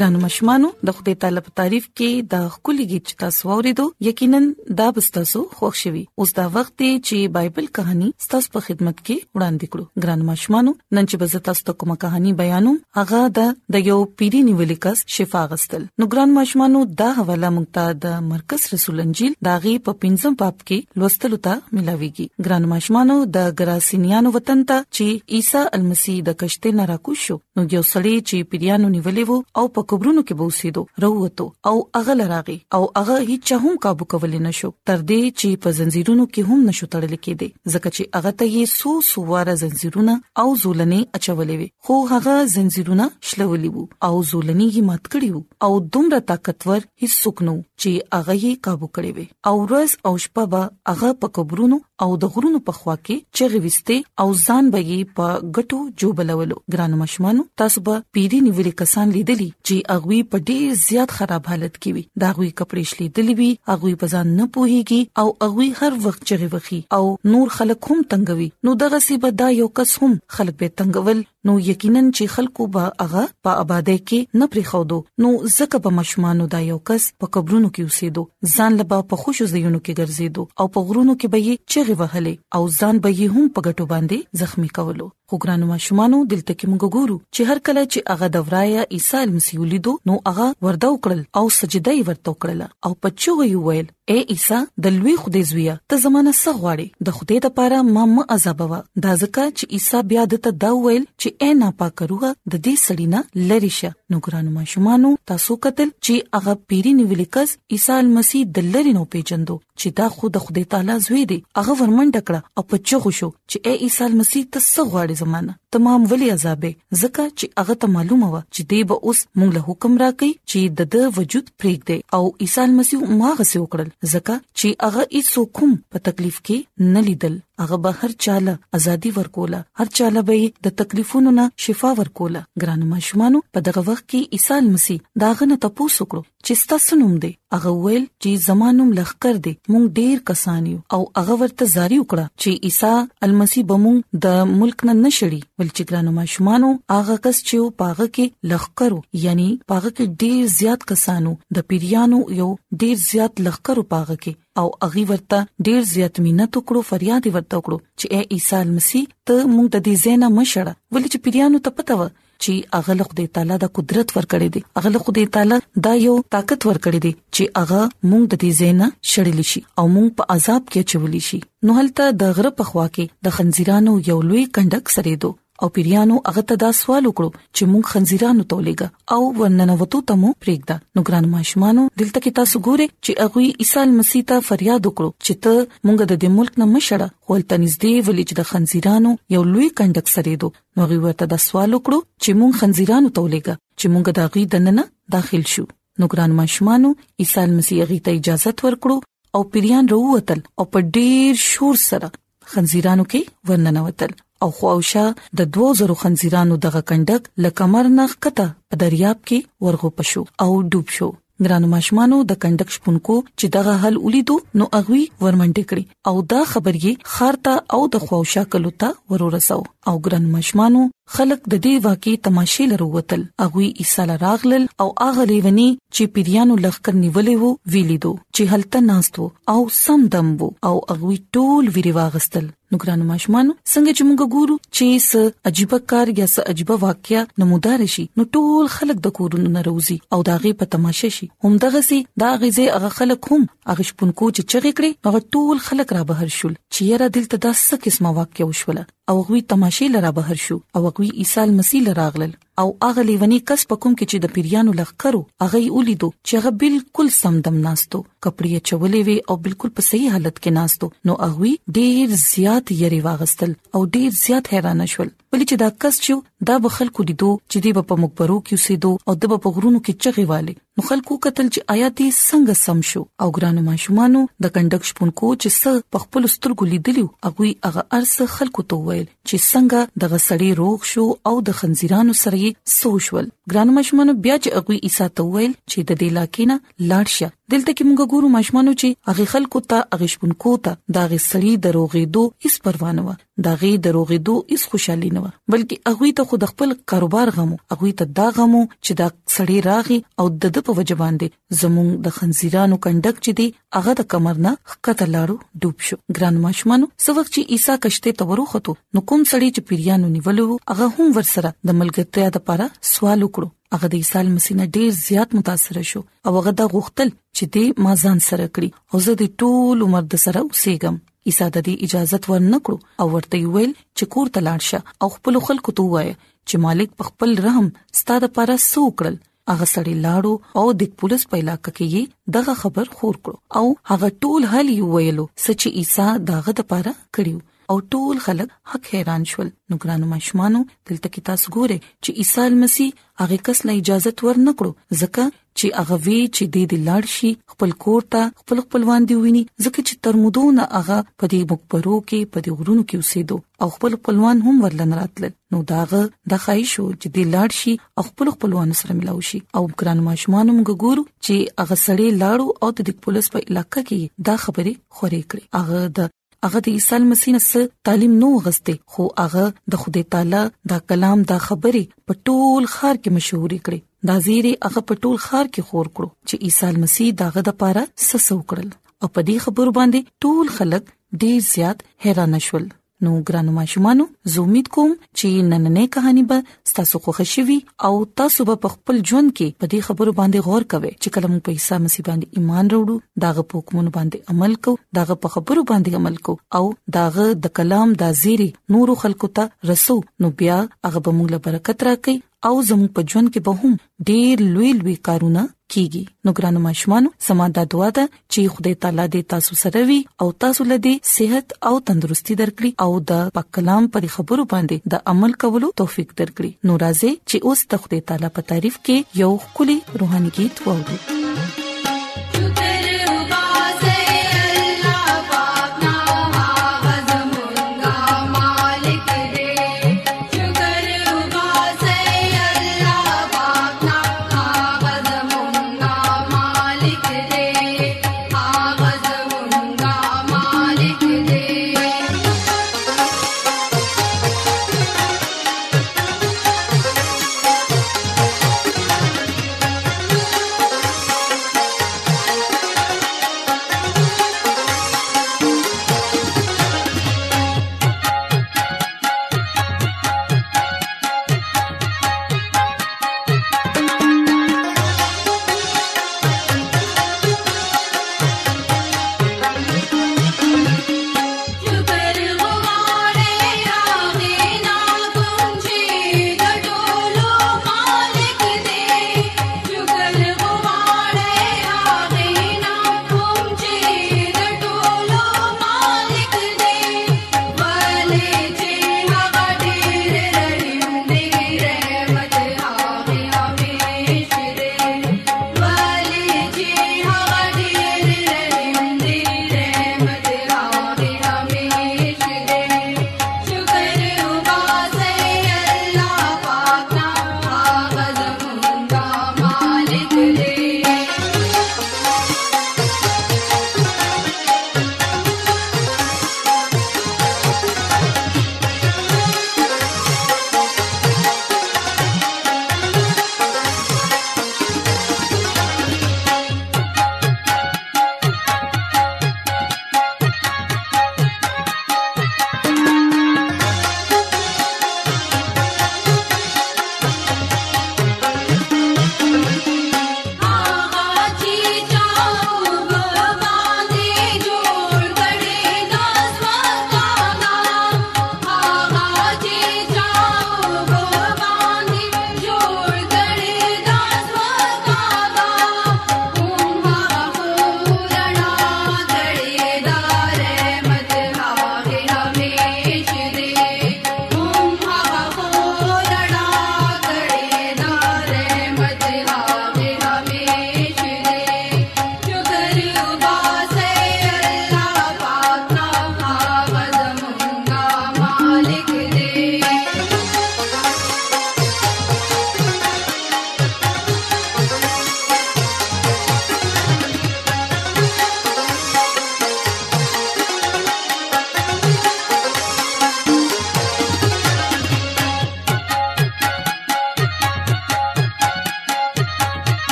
[0.00, 4.38] ګران مشمانو د خدای تعالی په تعریف کې د خولي گیچ تاسو ورېدو یقینا
[4.78, 9.74] دا بستاسو خوشحالي اوس دا وخت دی چې بایبل کہانی ستاسو په خدمت کې وړاندې
[9.74, 13.98] کړو ګران مشمانو نن چې بز تاسو ته کومه کہانی بیانوم هغه د د یو
[14.22, 19.04] پیری نیولې کس شفا غستل نو ګران مشمانو دا حواله مونږ ته د مرکز رسول
[19.06, 24.82] انجیل داغي په پنځم باب کې لوستلو ته ملاويږي ګران مشمانو د ګراسینیانو وطن ته
[24.88, 29.68] چې عیسی المسی د کشته نه راکوشو نو یو سړی چې پیریانو نیولې وو او
[29.76, 34.38] په قبرونو کې به اوسېدو راووتو او اغل راغي او هغه هیڅ هم काबू کولې
[34.46, 38.50] نشو تر دې چې په زنجیرونو کې هم نشو تړل کېده ځکه چې هغه ته
[38.56, 44.22] یې سو سو واره زنجیرونه او زولنې اچولې وي خو هغه زنجیرونه شلولې وو او
[44.32, 49.18] زولنې یې مات کړې وو او دومره طاقتور هیڅوک نو چې هغه یې काबू کړې
[49.18, 53.40] وي او ورځ او شپه به هغه په قبرونو او د غرونو په خوا کې
[53.40, 58.78] چغې وسته او ځان به یې په ګټو جوړولو ګرانو مشمانو تاسو به پیری نیولې
[58.84, 63.08] کسان لیدلې چې اغوي په ډیر زیات خراب حالت کې وي دا غوي کپڑے شلې
[63.16, 67.02] دلی وي اغوي بزان نه پوهيږي او اغوي هر وخت چغي وخي او
[67.34, 71.52] نور خلک هم تنګوي نو دغه سیبه دا یو کس هم خلک به تنګول نو
[71.66, 76.58] یقینا چې خلکو به هغه په آباده کې نه پریخودو نو زکه په مشمانو دا
[76.64, 80.88] یو کس په قبرونو کې اوسېدو ځان لبا په خوشو زینو کې ګرځېدو او په
[80.90, 84.68] غرونو کې به یې چغې وهلې او ځان به یې هم په ګټو باندې زخمی
[84.80, 88.84] کولو خو ګرانو مشمانو دلته کې موږ ګورو چې هر کله چې هغه د ورایا
[88.98, 93.64] عیسی مسیح لیدو نو هغه ورده وکړل او سجده یې ورته وکړه او په چغې
[93.66, 98.26] ویل اے عیسی د لوی خدای زویا ته زمانہ سغواړي د خدای لپاره ما م
[98.38, 102.22] عذابوه دا ځکه چې عیسی بیا د ته دا ویل چې چې اې ناپاک روح
[102.50, 107.26] د دې سړی نه لری شه نو ګرانو ماشومانو تاسو قتل چې هغه پیری نیولې
[107.36, 111.76] کس عیسی مسیح دلری نو پیجندو چې دا خو د خدای تعالی زوی دی هغه
[111.76, 116.30] ورمنډ کړه او په چغو شو چې اے عیسی مسیح تاسو غواړي زمانہ تمام ولی
[116.32, 120.40] عذابې زکه چې هغه ته معلومه و چې دی به اوس موږ له حکم راکې
[120.48, 125.06] چې د د وجود پرېګ دی او عیسی مسیح ما غسه وکړل زکه چې هغه
[125.06, 130.26] هیڅ کوم په تکلیف کې نه لیدل هغه به هر چاله ازادي ورکوله هر چاله
[130.28, 135.46] به د تکلیفونو نه شفا ورکوله ګرانو مشمانو په دغه وخت مخکې عیسی مسیح داغه
[135.50, 140.16] نه تاسو کړو چې تاسو نوم دی هغه ویل چې زمانوم لخر دی مونږ ډیر
[140.30, 143.92] کسان یو او هغه ورته زاري وکړه چې عیسی المسی بمو
[144.26, 149.48] د ملک نه نشړي ول چې ګرانو ماشومانو هغه کس چې پاغه کې لخرو یعنی
[149.74, 152.48] پاغه کې ډیر زیات کسانو د پیریانو یو
[152.84, 158.02] ډیر زیات لخرو پاغه کې او اغي ورته ډیر زیات مينت وکړو فریاد ورته وکړو
[158.02, 161.98] چې اے عیسی مسیح ته مونږ د دې زینا مشړه ولې چې پیریانو ته پته
[162.02, 162.10] و
[162.44, 165.58] چې هغه له خدای تعالی د قدرت ورکړي دي هغه له خدای تعالی
[165.88, 170.08] دا یو طاقت ورکړي دي چې هغه مونږ د دې زینا شړل شي او مونږ
[170.18, 171.38] په عذاب کې چولې شي
[171.68, 175.30] نو هلته د غره په خوا کې د خنزیرانو یو لوی کندک سره دو
[175.62, 180.76] او پیریانو هغه ته دا سوال وکړو چې مونږ خنزیرانو تولېګا او ورننوتو تمو پرېګدا
[180.98, 185.32] نو ګران ماشمانو دلته کې تاسو ګوره چې هغه عیسی مسیح ته فریاد وکړو چې
[185.46, 189.68] ته مونږ د دې ملک نه مشړه ولته نږدې ولې چې د خنزیرانو یو لوی
[189.82, 194.04] کندک سره دو نو هغه ورته دا سوال وکړو چې مونږ خنزیرانو تولېګا چې مونږ
[194.16, 194.84] د هغه دننه
[195.16, 195.66] داخل شو
[195.98, 196.94] نو ګران ماشمانو
[197.26, 198.96] عیسی مسیح هغه ته اجازه ورکړو
[199.38, 202.12] او پیریان رووتل او په ډیر شور سره
[202.56, 205.06] خنزیرانو کې ورننوتل او خواوشا
[205.40, 210.94] د 2000 خنزیرانو دغه کندک لکمر نه کته په دریاب کې ورغو پشو او ډوب
[210.98, 211.08] شو
[211.44, 216.40] ګرانو ماشمانو د کندک شپونکو چې دغه حل ولیدو نو اغوي ورمنډه کړی او دا
[216.50, 219.58] خبرې خارتا او د خوښا کلوتا ورورسو
[219.88, 220.82] او ګرانو ماشمانو
[221.16, 226.96] خلک د دې واقعي تماشې لروتل اغوي ایصال راغلل او اغه لیونی چې پیریانو لخر
[227.02, 232.48] نیولې وو ویلیدو چې هلته ناستو او سم دم وو او اغوي ټول ویری واغستل
[232.72, 237.22] نو ګرانو ماشومانو څنګه چې موږ ګورو چې س عجيبه کار یا س عجيبه واقعیا
[237.42, 241.82] نمودار شي نو ټول خلک د کورونو ناروزي او داغه په تماشه شي هم دغه
[241.88, 243.40] سي داغه زي هغه خلک هم
[243.72, 247.42] هغه شپون کو چې چغې کړي هغه ټول خلک را بهر شول چې یاره دلته
[247.48, 248.82] داسه قسمه واقعیا وشول
[249.12, 253.62] او غوي تماشه لره بهر شو او غوي عيسى مسیح لراغلل او اغه لیونی کس
[253.68, 257.98] په کوم کې چې د پیریانو لغکرو اغه یې ولیدو چې هغه بالکل سمدم ناستو
[258.24, 263.00] کپړې چولې وي او بالکل په صحیح حالت کې ناستو نو اغوی ډیر زیات یری
[263.08, 267.30] واغستل او ډیر زیات حیران شول بلې چې دا کس چې دا به خلکو لیدو
[267.50, 271.16] چې دی په مقبرو کې اوسېدو او د په غرونو کې چغې والي نو خلکو
[271.26, 276.04] قتل چې آیاتي څنګه سم شو او ګرانو ماشومانو د کندک شپونکو چې څه په
[276.04, 281.04] خپل سترګو لیدلو هغه هغه ارس خلکو ته ویل چې څنګه دغه سړی روغ شو
[281.32, 285.92] او د خنزیرانو سره یې سوشل ګرانو ماشومانو بیا چې هغه عیسی ته ویل چې
[285.92, 286.58] د دې لاکینه
[286.94, 291.02] لاړ شه دلته کې موږ ګورو مشمانو چې هغه خلکو ته هغه شپونکو ته دا
[291.12, 293.14] غي سړی دروغې دو هیڅ پروا نه و
[293.46, 297.58] دا غي دروغې دو هیڅ خوشحالي نه و بلکې هغه ته خود خپل کاروبار غمو
[297.74, 302.08] هغه ته دا غمو چې دا سړی راغي او د د په وجه باندې زموږ
[302.08, 303.48] د خنزیرانو کنډک چې دی
[303.78, 308.46] هغه د کمر نه خکته لاړو ډوب شو ګران مشمانو سوخ چې عیسی کشته تورو
[308.56, 313.56] خطو نو کوم سړی چې پیریانو نیولو هغه هم ورسره د ملګرتیا لپاره سوال وکړو
[313.74, 317.66] هغه د عیسی مسیح نه ډیر زیات متاثر شو او هغه د غوښتل چې دې
[317.86, 320.96] ما ځان سره کړی او زه د ټول عمر د سره اوسېږم
[321.28, 325.34] عیسی د دې اجازه ورنکړو او ورته ویل چې کور ته لاړ شه او خپل
[325.48, 326.14] خلکو ته وایي
[326.48, 327.66] چې مالک په خپل رحم
[328.00, 329.16] ستاده پر سوکړل
[329.52, 332.00] هغه سړی لاړو او د پولیس په علاقې کې
[332.38, 337.40] دغه خبر خور کړ او هغه ټول هلی ویلو سچ عیسی داغه د پاره کړیو
[337.70, 342.56] او ټول خلک حق حیران شول نو ګرانو مشمانو دلته کې تاسو ګوره چې عیسی
[342.62, 345.26] مسیح هغه کس له اجازه ور نکړو ځکه
[345.58, 349.44] چې هغه وی چې د دې لاړ شي خپل کور ته خپل خپلوان دی ویني
[349.66, 353.98] ځکه چې ترمودونه هغه په دې مقبرو کې په دې غرونو کې اوسېدو او خپل
[354.00, 356.02] خپلوان هم ورلن راتل نو داغه
[356.34, 357.76] د خایشو چې د لاړ شي
[358.12, 362.94] خپل خپلوان سره ملاو شي او ګران ماشومان موږ ګورو چې هغه سړی لاړو او
[362.94, 366.10] د پولیس په علاقې کې دا خبره خورې کړې هغه د
[366.44, 369.42] هغه د عیسی مسیح نه تعلیم نو غسته خو هغه
[369.74, 370.40] د خدای تعالی
[370.72, 373.80] دا کلام دا خبره په ټول خار کې مشهوري کړې
[374.12, 377.82] دا زیری هغه په ټول خار کې خور کړو چې عیسی مسیح داغه د پاره
[378.08, 378.70] سسو کړل
[379.00, 380.84] او په دې خبر باندې ټول خلک
[381.24, 382.64] ډیر زیات حیران شول
[383.06, 387.56] نو ګرانو ماشومانو زه امید کوم چې نننې کہانی به تاسو خوښ شي
[387.88, 387.90] او
[388.20, 392.04] تاسو به خپل ژوند کې په دې خبرو باندې غور کوئ چې کلم پیسې مسی
[392.08, 396.34] باندې ایمان وروړو داغه په کومو باندې عمل کو داغه په خبرو باندې عمل کو
[396.58, 396.64] او
[396.98, 401.44] داغه د کلام د زیری نور خلکو ته رسو نو بیا هغه به موږ له
[401.48, 406.34] برکت راکړي او زموږ په ژوند کې به هم ډېر لوی لوی کارونه کیږي نو
[406.38, 410.78] ګرانو مشمانو سماده دعا ده چې خدای تعالی دې تاسو سره وي او تاسو له
[410.86, 415.68] دې صحت او تندرستي درکړي او د پاک کلام پر خبرو باندې د عمل کولو
[415.84, 420.54] توفیق درکړي نو راځي چې اوس تخته تعالی په تعریف کې یو خولي روحاني गीत
[420.68, 421.18] وورو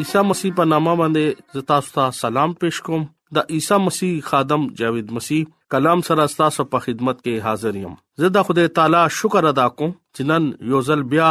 [0.00, 3.04] عیسی مسیح په نامه باندې تاسو ته سلام پېښ کوم
[3.38, 8.32] د عیسی مسیح خادم جاوید مسیح کلام سره تاسو په خدمت کې حاضر یم زه
[8.36, 11.30] د خدای تعالی شکر ادا کوم چې نن یو ځل بیا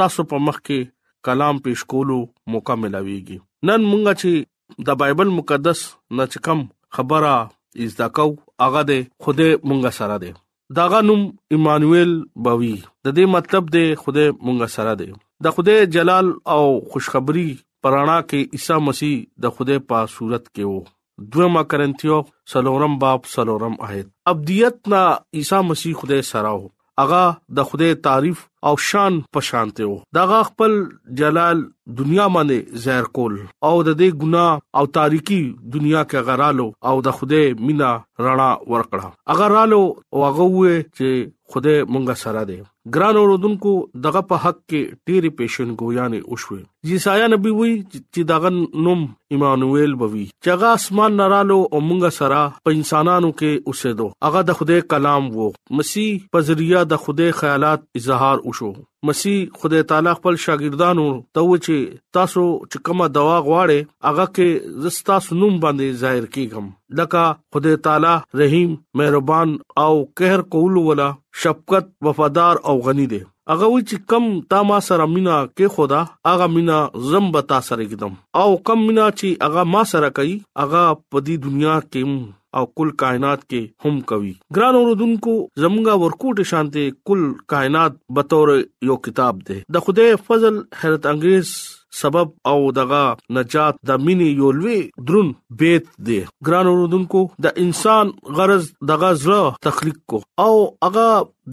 [0.00, 0.94] تاسو په مخ کې
[1.28, 2.18] کلام پېښ کولو
[2.56, 5.84] موقع ملويږي نن مونږ چې د بایبل مقدس
[6.18, 6.64] نه چکم
[6.98, 7.36] خبره
[7.84, 8.26] از دا کو
[8.64, 10.34] هغه د خوده مونږ سره ده
[10.76, 11.20] داغه نوم
[11.56, 12.10] ایمانوئل
[12.46, 12.70] بوي
[13.04, 15.06] د دې مطلب د خوده مونږ سره دی
[15.46, 17.46] د خوده جلال او خوشخبری
[17.86, 22.18] پرانا کې عیسی مسیح د خوده په صورت کې وو دوما کرنتیو
[22.54, 25.02] سلورم باب سلورم آیت ابدیت نا
[25.38, 26.68] عیسی مسیح خوده سره وو
[27.02, 27.24] اغا
[27.56, 28.38] د خدای تعریف
[28.68, 30.72] او شان پشانته وو داغه خپل
[31.20, 31.60] جلال
[32.00, 34.46] دنیا باندې زهر کول او د دې ګنا
[34.80, 35.38] او تاریکی
[35.76, 37.90] دنیا کې غرالو او د خوده مینا
[38.28, 39.80] رڼا ورکړه اگر رالو
[40.22, 42.58] واغه وې چې خوده مونږه سره دی
[42.96, 43.76] ګران اوردونکو
[44.08, 48.50] دغه په حق کې ډېری پېښن ګویانې وشوي عیسی نبی وی چې داغه
[48.86, 49.00] نوم
[49.36, 54.58] ایمانوئل بوي چې هغه اسمان نارالو او مونږه سره په انسانانو کې اوسېدو هغه د
[54.58, 55.48] خدای کلام وو
[55.80, 58.70] مسیح په ذریعہ د خدای خیالات اظهار وشو
[59.10, 64.84] مسیح خدای تعالی خپل شاګردانو ته و چې تاسو چې کومه دوا غواړئ هغه کې
[64.86, 66.68] زستا سنوم باندې ظاهر کیږم
[67.00, 69.56] لکه خدای تعالی رحیم مهربان
[69.86, 69.90] او
[70.22, 71.08] قهر کول ولا
[71.46, 73.20] شفقت وفادار او غنی دی
[73.50, 76.00] هغه و چې کم تا ما سره مینا کې خدا
[76.30, 76.80] هغه مینا
[77.12, 80.82] زم بتا سره کېدم او کم مینا چې هغه ما سره کوي هغه
[81.14, 86.96] په دې دنیا کې او کل کائنات کې هم کوي ګران اوردونکو زمونږه ورکوټ شانته
[87.10, 87.24] کل
[87.54, 88.54] کائنات بتور
[88.92, 91.58] یو کتاب ده د خدای فضل حیرت انگیز
[91.96, 94.78] سبب او دغه نجات د مینې یو لوی
[95.08, 95.28] درون
[95.62, 100.52] بیت دی ګران اوردونکو د انسان غرض دغه زړه تخلیق کو او
[100.84, 101.08] هغه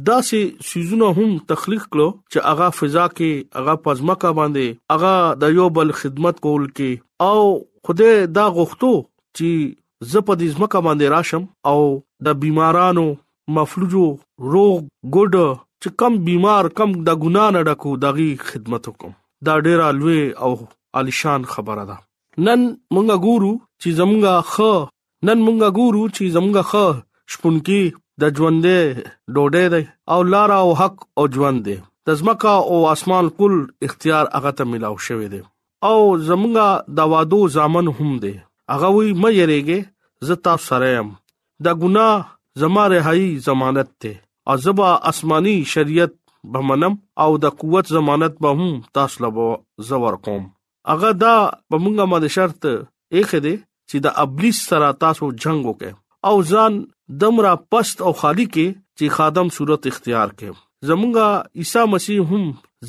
[0.10, 0.40] داسې
[0.74, 5.14] سيزونه هم تخلیق کړو چې هغه فضا کې هغه پزماکه باندې هغه
[5.46, 7.50] د یو بل خدمت کول کې او
[7.90, 8.94] خوده دا غوښتو
[9.38, 9.50] چې
[10.12, 11.80] زه په دې ځمکه باندې راشم او
[12.30, 13.06] د بیمارانو
[13.58, 14.06] مفلوجو
[14.54, 14.74] روغ
[15.16, 15.34] ګډ
[15.82, 19.12] چې کم بیمار کم د ګنا نه ډکو دغه خدمت وکم
[19.46, 20.52] دا ډیره لوی او
[21.00, 21.98] عالیشان خبره ده
[22.46, 22.62] نن
[22.94, 23.52] مونږه ګورو
[23.82, 24.56] چې زمونږه خ
[25.28, 26.74] نن مونږه ګورو چې زمونږه خ
[27.34, 27.84] شپونکی
[28.22, 28.78] د ژوندې
[29.36, 31.78] ډوډۍ دی او لار او حق او ژوند دی
[32.08, 33.54] د زمکا او اسمان کل
[33.88, 35.42] اختیار هغه ته ملاو شوی دی
[35.90, 38.34] او زمونږه د وادو ځامن هم دی
[38.74, 39.80] هغه وی مې یریږي
[40.30, 41.10] زه تاسو سره يم
[41.68, 42.18] د ګناه
[42.64, 44.14] زما رهایی ضمانت ته
[44.54, 46.14] عذاب آسمانی شریعت
[46.54, 49.48] به منم او د قوت ضمانت به هم تاسو لبا
[49.90, 50.44] زور کوم
[50.94, 51.36] اغه دا
[51.70, 53.56] په مونږه باندې شرط اخه دې
[53.90, 56.78] چې د ابلیس سره تاسو جنگ وکې او ځان
[57.24, 62.44] دمرا پست او خالی کې چې خادم صورت اختیار کې زمونږه عیسی مسیح هم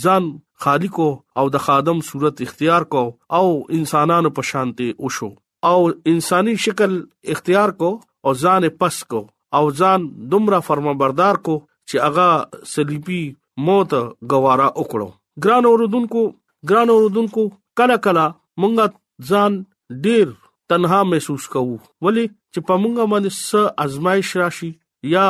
[0.05, 0.29] ځان
[0.65, 0.99] خالق
[1.41, 3.03] او د خادم صورت اختیار کو
[3.39, 3.47] او
[3.79, 5.29] انسانانو په شانتي اوشو
[5.71, 5.79] او
[6.13, 6.95] انساني شکل
[7.35, 7.91] اختیار کو
[8.29, 9.21] او ځان پس کو
[9.59, 11.57] او ځان دومره فرمانبردار کو
[11.93, 12.29] چې اغا
[12.75, 13.23] صلیبي
[13.65, 13.93] موت
[14.31, 15.09] غوارا وکړو
[15.45, 16.23] ګران اوردونکو
[16.69, 17.43] ګران اوردونکو
[17.79, 18.25] کله کله
[18.61, 18.85] مونږه
[19.31, 19.53] ځان
[20.05, 20.27] ډیر
[20.71, 24.71] تنها محسوس کوو ولی چې په مونږه باندې س ازمایش راشي
[25.15, 25.27] یا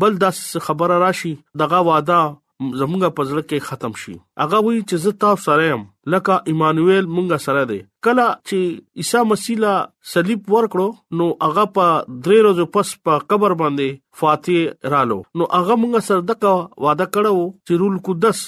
[0.00, 2.20] بل داس خبره راشي دغه واده
[2.80, 5.82] زمونږ په زړه کې ختم شي هغه وایي چې زه تاسو سره یم
[6.14, 8.60] لکه ایمانوئل مونږ سره دی کله چې
[9.02, 9.74] عیسی مسیح لا
[10.12, 10.88] صلیب ورکړو
[11.20, 11.86] نو هغه په
[12.24, 13.88] درې ورځې پس په قبر باندې
[14.20, 14.56] فاتح
[14.94, 16.52] رالو نو هغه مونږ سره دغه
[16.86, 18.38] وعده کړو چې رول قدس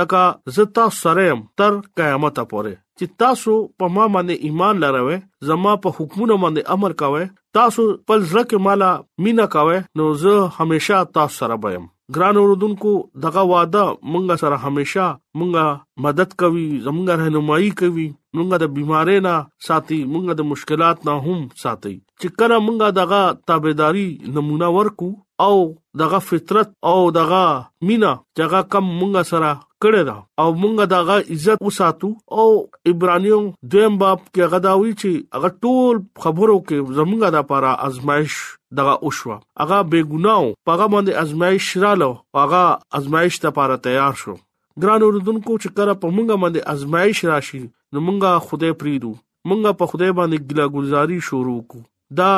[0.00, 0.22] لکه
[0.58, 5.18] زه تاسو سره یم تر قیامت پورې چې تاسو په ما باندې ایمان لروي
[5.50, 7.22] زما په حکمونو باندې عمل کاوه
[7.60, 8.92] تاسو پر ځکه مالا
[9.26, 12.92] مینا کاوه نو زه هميشه تاسو سره بم ګران اوردونکو
[13.24, 15.06] دغه وعده مونږ سره همیشا
[15.38, 15.64] مونږه
[16.04, 19.34] مدد کوي زمونږه رهنمایي کوي مونږه د بيمارۍ نه
[19.66, 25.08] ساتي مونږه د مشکلات نه هم ساتي چې کله مونږه دغه تابعداري نمونه ورکو
[25.40, 29.50] او دغه فطرت او دغه مینا دغه کم مونږ سره
[29.84, 32.46] کړه دا او مونږ دغه عزت وساتو او
[32.90, 35.94] ایبرانیو دویم باب کې غداوی چې هغه ټول
[36.24, 38.34] خبرو کې زمونږه د پاره ازمائش
[38.78, 42.62] دغه اوښوا هغه بیګناو هغه باندې ازمائش رالو هغه
[42.98, 44.34] ازمائش ته پاره تیار شو
[44.82, 49.12] ګران اوردونکو چې کړه په مونږه باندې ازمائش راشي نو مونږه خدای پریدو
[49.48, 51.78] مونږه په خدای باندې ګلا ګلزاري شروع کو
[52.18, 52.32] دا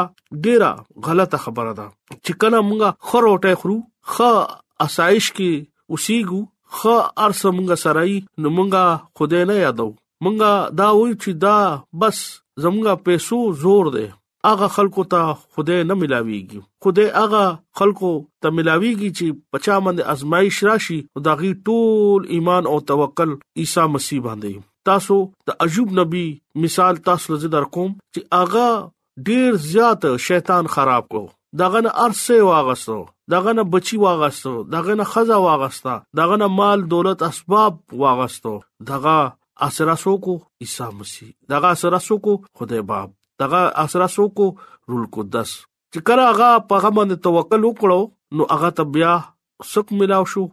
[0.44, 0.70] ډیره
[1.06, 1.86] غلطه خبره ده
[2.24, 3.78] چې کله مونږه خروټه خرو
[4.16, 4.30] خا
[4.86, 5.52] اسایش کې
[5.92, 6.40] اوسېګو
[6.78, 8.84] خا ارس مونږه سړی نو مونږه
[9.18, 9.88] خدای نه یادو
[10.24, 11.58] مونږه دا وایو چې دا
[12.04, 12.18] بس
[12.62, 14.06] زمونږه پیسو زور دی
[14.50, 17.44] اغه خلکو ته خوده نه ملاويږي خوده اغه
[17.78, 18.10] خلکو
[18.42, 23.30] ته ملاويږي چې پچا مند ازمایش راشي او داغي ټول ایمان او توکل
[23.62, 25.16] عیسی مسیح باندې تاسو
[25.48, 26.24] د عجوب نبی
[26.64, 28.70] مثال تاسو لزدار کوم چې اغا
[29.26, 31.20] ډیر زیات شیطان خراب کو
[31.58, 32.96] داغه نه ارسه واغستو
[33.34, 38.52] داغه نه بچی واغستو داغه نه خزا واغستا داغه نه مال دولت اسباب واغستو
[38.90, 39.16] داغه
[39.68, 44.46] اثر اسوکو عیسی مسیح داغه اثر اسوکو خدای باب داغه اثر اسوکو
[44.86, 45.56] رول قدس
[45.94, 48.00] چې کله هغه په هغه باندې توکل وکړو
[48.40, 49.16] نو هغه ته بیا
[49.72, 50.44] سک ملاو شو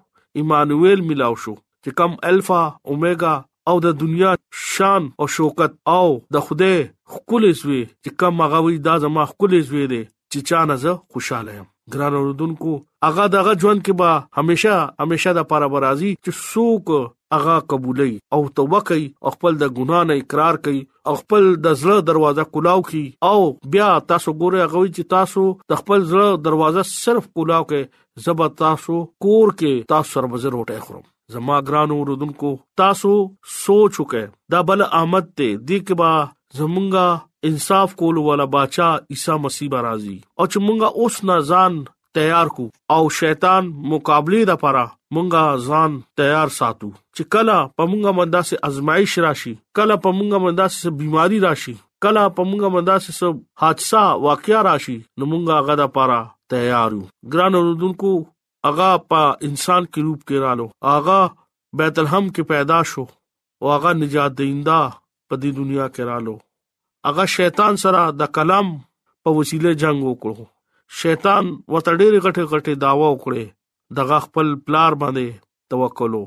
[0.44, 3.36] ایمانوئل ملاو شو چې کم الفا اوميگا
[3.70, 4.32] او د دنیا
[4.64, 6.74] شان او شوکت او د خوده
[7.14, 11.56] خپل زوی چې کوم هغه دا زما خپل زوی دی چې چا نه زه خوشاله
[11.56, 12.74] یم ګران اوردونکو
[13.08, 18.42] اغه دغه ژوند کې به هميشه هميشه د پاره برازي چې څوک اغه قبولي او
[18.62, 20.84] توبه کوي خپل د ګنا نه اقرار کوي
[21.24, 23.38] خپل د زړه دروازه کولاو کی او
[23.78, 29.02] بیا تاسو ګوره هغه چې تاسو د خپل زړه دروازه صرف کولاو کې زبر تاسو
[29.28, 33.12] کور کې تاسو سربزر وټه خورم زما ګران اوردونکو تاسو
[33.64, 36.12] سوچ وکئ دا بل آمد ته دیکبا
[36.58, 37.08] زمونږه
[37.48, 41.74] انصاف کول ولا بچا عیسی مسیح راضي او چې مونږه اوس نه ځان
[42.18, 48.42] تیار کو او شیطان مقابله د پره مونږه ځان تیار ساتو چې کله پمونږه مندا
[48.52, 53.36] سه ازمایش راشي کله پمونږه مندا سه بيماري راشي کله پمونږه مندا سه سب
[53.66, 56.20] حادثه واقعیا راشي نو مونږه غدا پره
[56.56, 57.02] تیارو
[57.36, 58.12] ګران اوردونکو
[58.70, 61.18] اغا په انسان کې روپ کې رالو اغا
[61.80, 63.04] بیتلحم کې پیدا شو
[63.62, 64.78] او اغا نجات دیندا
[65.30, 66.34] په دې دنیا کې رالو
[67.10, 68.72] اغا شیطان سره د کلام
[69.28, 70.48] په وسیله جنگ وکړو
[71.02, 73.44] شیطان وته ډېر غټه غټه داوا وکړي
[74.00, 76.24] دغه خپل پلار باندې توکلو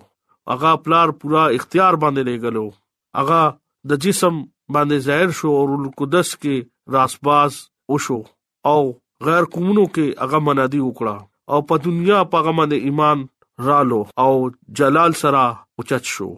[0.56, 2.66] اغا پلار پورا اختیار باندې لګلو
[3.24, 3.40] اغا
[3.92, 4.34] د جسم
[4.76, 7.58] باندې ظاهر شو او القدس کې راسباز
[7.94, 8.20] وشو
[8.74, 8.78] او
[9.28, 13.18] غیر کومونو کې هغه منادي وکړه او په دنیا په غمه د ایمان
[13.66, 14.32] رالو او
[14.78, 15.42] جلال سره
[15.80, 16.28] اوچت شو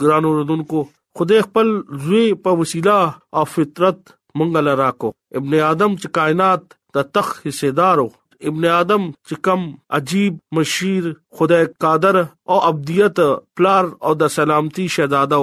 [0.00, 0.80] ګرانو رودونکو
[1.18, 1.68] خدای خپل
[2.06, 2.98] زوی په وسیله
[3.38, 3.98] او فطرت
[4.36, 5.08] مونږه لرا کو
[5.40, 6.62] ابن ادم چې کائنات
[6.96, 8.08] د تخ حصدارو
[8.50, 9.60] ابن ادم چې کم
[9.98, 11.04] عجیب مشیر
[11.38, 12.16] خدای قادر
[12.50, 13.18] او ابدیت
[13.60, 15.40] پلار او د سلامتی شهزاده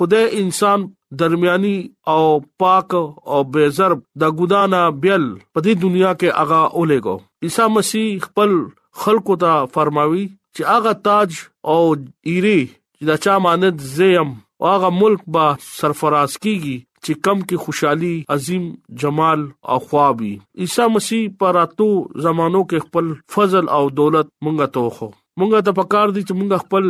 [0.00, 0.84] خدای انسان
[1.18, 1.76] درمیاني
[2.14, 2.22] او
[2.60, 2.94] پاک
[3.32, 7.16] او بیزر د ګدانا بیل په دې دنیا کې اغا اولګو
[7.48, 8.54] عیسی مسیح خپل
[9.04, 11.38] خلقو ته فرماوي چې اغا تاج
[11.74, 17.38] او ایری چې دا چا مانند زیم او اغا ملک با سرفراز کیږي چې کم
[17.48, 18.68] کې خوشحالي عظیم
[19.02, 20.32] جمال او خوابي
[20.66, 21.90] عیسی مسیح پر اتو
[22.28, 25.10] زمانو کې خپل فضل او دولت مونږ ته خو
[25.42, 26.84] مونږه ته پکار دي چې مونږ خپل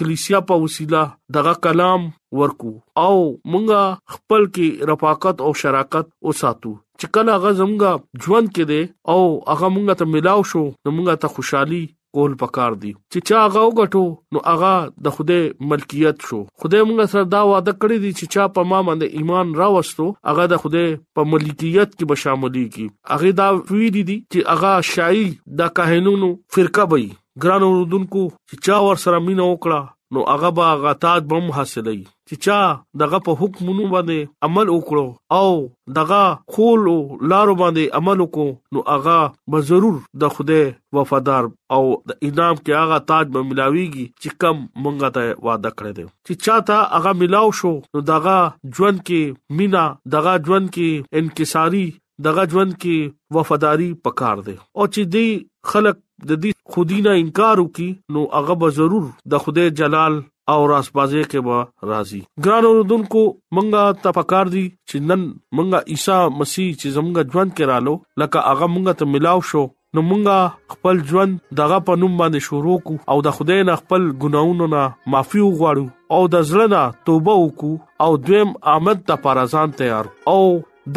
[0.00, 1.02] کلیسیا په وسیله
[1.36, 2.02] دغه کلام
[2.40, 2.72] ورکو
[3.04, 3.14] او
[3.52, 3.82] مونږه
[4.16, 8.80] خپل کې رفاقت او شراکت وساتو چې کله هغه زمونږه ژوند کې دي
[9.14, 9.20] او
[9.52, 11.80] هغه مونږ ته ملاو شو نو مونږ ته خوشحالي
[12.20, 14.04] کول پکار دي چې چا هغه وګټو
[14.34, 14.74] نو هغه
[15.08, 15.40] د خوده
[15.74, 19.56] ملکیت شو خوده مونږ سره دا وعده کړی دي چې چا په ما باندې ایمان
[19.64, 20.84] راوستو هغه د خوده
[21.18, 25.26] په ملکیت کې به شاملېږي هغه دا ویلي دي چې هغه شایي
[25.60, 27.06] د کاهنونو فرقه وي
[27.44, 28.20] ګران اوردونکو
[28.50, 29.80] چې چا ور سره مینه وکړه
[30.16, 31.98] نو هغه با غاتات بم حاصلې
[32.30, 32.58] چې چا
[33.02, 36.20] دغه په حکمونو باندې عمل وکړو او دغه
[36.54, 36.96] خول او
[37.32, 39.16] لارو باندې عمل وکړو نو هغه
[39.54, 44.64] به ضرور د خوده وفادار او د انعام کې هغه تاج به ملاويږي چې کم
[44.64, 48.38] مونږه ته وعده کړی دی چې چاته هغه ملاو شو نو دغه
[48.78, 49.84] ژوند کې مینا
[50.16, 51.86] دغه ژوند کې انکساری
[52.30, 55.28] دغه ژوند کې وفاداری پکار دی او چې دی
[55.70, 60.12] خلک د دې خودی نه انکار وکي نو هغه به ضرور د خدای جلال
[60.54, 63.22] او راسپازه کې به راضي ګران اوردونکو
[63.56, 65.22] مونږه تفکر دي چې نن
[65.56, 69.64] مونږه عیسی مسیح چې زمونږه ژوند کې رالو لکه هغه مونږه ته ملاو شو
[69.96, 74.02] نو مونږه خپل ژوند دغه په نوم باندې شروع کو او د خدای نه خپل
[74.24, 74.84] ګناونو نه
[75.16, 80.40] معافي وغواړو او د زړه نه توبه وکړو او دویم آمد ته پرځان تیار او